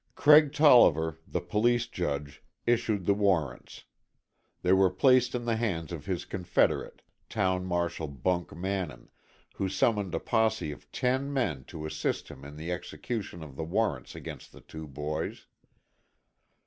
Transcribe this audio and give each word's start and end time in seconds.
Craig 0.15 0.51
Tolliver, 0.51 1.19
the 1.27 1.39
police 1.41 1.85
judge, 1.85 2.41
issued 2.65 3.05
the 3.05 3.13
warrants. 3.13 3.83
They 4.63 4.73
were 4.73 4.89
placed 4.89 5.35
in 5.35 5.45
the 5.45 5.57
hands 5.57 5.91
of 5.91 6.07
his 6.07 6.25
confederate, 6.25 7.03
Town 7.29 7.67
Marshal 7.67 8.07
Bunk 8.07 8.51
Mannin, 8.55 9.09
who 9.57 9.69
summoned 9.69 10.15
a 10.15 10.19
posse 10.19 10.71
of 10.71 10.91
ten 10.91 11.31
men 11.31 11.65
to 11.65 11.85
assist 11.85 12.29
him 12.29 12.43
in 12.43 12.55
the 12.57 12.71
execution 12.71 13.43
of 13.43 13.55
the 13.55 13.63
warrants 13.63 14.15
against 14.15 14.51
the 14.53 14.61
two 14.61 14.87
boys. 14.87 15.45